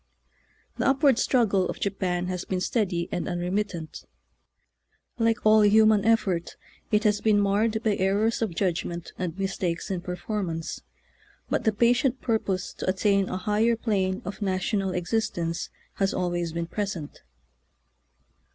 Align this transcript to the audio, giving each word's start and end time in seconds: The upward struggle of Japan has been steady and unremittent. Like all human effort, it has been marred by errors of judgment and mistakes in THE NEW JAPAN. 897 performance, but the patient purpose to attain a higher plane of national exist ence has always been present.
The 0.77 0.87
upward 0.87 1.19
struggle 1.19 1.69
of 1.69 1.79
Japan 1.79 2.25
has 2.25 2.43
been 2.43 2.59
steady 2.59 3.07
and 3.11 3.27
unremittent. 3.27 4.05
Like 5.19 5.45
all 5.45 5.61
human 5.63 6.03
effort, 6.05 6.55
it 6.91 7.03
has 7.03 7.21
been 7.21 7.39
marred 7.39 7.83
by 7.83 7.95
errors 7.97 8.41
of 8.41 8.55
judgment 8.55 9.13
and 9.19 9.37
mistakes 9.37 9.91
in 9.91 9.99
THE 10.01 10.07
NEW 10.07 10.15
JAPAN. 10.15 10.31
897 10.33 10.81
performance, 10.81 10.81
but 11.51 11.65
the 11.65 11.77
patient 11.77 12.19
purpose 12.19 12.73
to 12.79 12.89
attain 12.89 13.29
a 13.29 13.37
higher 13.37 13.75
plane 13.75 14.23
of 14.25 14.41
national 14.41 14.89
exist 14.89 15.37
ence 15.37 15.69
has 15.93 16.15
always 16.15 16.51
been 16.51 16.65
present. 16.65 17.21